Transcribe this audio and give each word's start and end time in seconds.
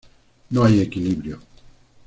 No 0.49 0.63
hay 0.63 0.79
equilibrio. 0.81 1.39